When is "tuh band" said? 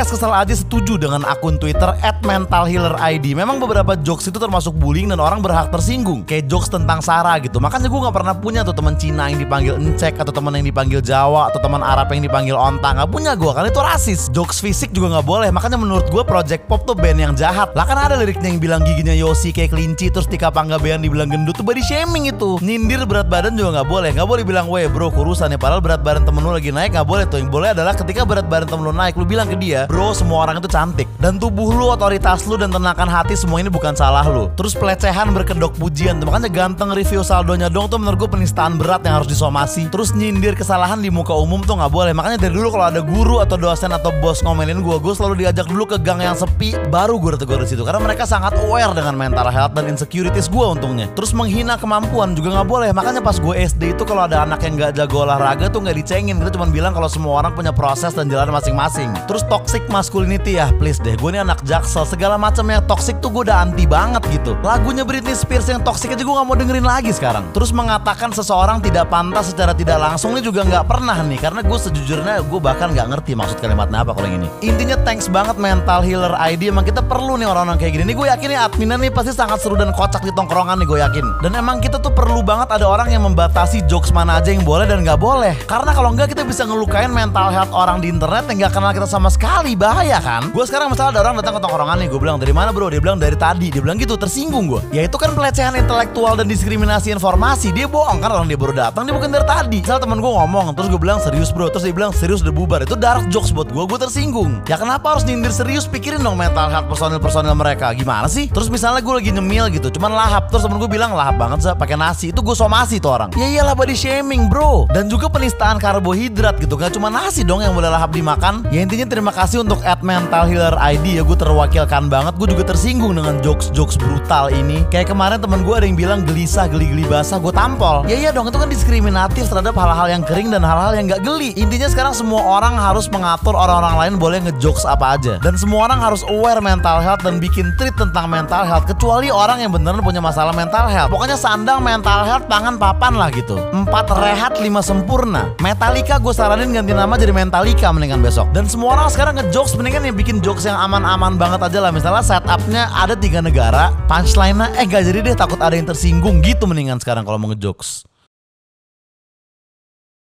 16.88-17.20